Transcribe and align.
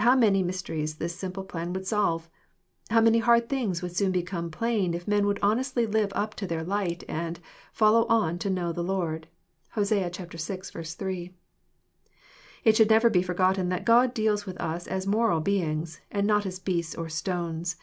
How 0.00 0.16
many 0.16 0.42
mys 0.42 0.64
teries 0.64 0.98
this 0.98 1.14
simple 1.16 1.44
plan 1.44 1.72
would 1.74 1.86
solve! 1.86 2.28
How 2.88 3.00
many 3.00 3.18
hard 3.20 3.48
thing 3.48 3.68
would 3.80 3.94
soon 3.94 4.10
become 4.10 4.50
plain 4.50 4.94
if 4.94 5.06
men 5.06 5.26
would 5.28 5.38
honestly 5.42 5.86
live 5.86 6.10
up 6.16 6.34
to 6.42 6.46
their 6.48 6.64
light, 6.64 7.04
and 7.08 7.38
"follow 7.72 8.04
on 8.08 8.40
to 8.40 8.50
know 8.50 8.72
the 8.72 8.82
Lord!" 8.82 9.28
(Hosea 9.74 10.10
vi. 10.10 10.26
3.) 10.26 11.34
It 12.64 12.76
should 12.76 12.90
never 12.90 13.10
be 13.10 13.22
forgotten 13.22 13.68
that 13.68 13.84
God 13.84 14.12
deals 14.12 14.44
with 14.44 14.60
us 14.60 14.88
as 14.88 15.06
moral 15.06 15.38
beings, 15.38 16.00
and 16.10 16.26
not 16.26 16.46
as 16.46 16.58
beasts 16.58 16.96
or 16.96 17.08
stones. 17.08 17.76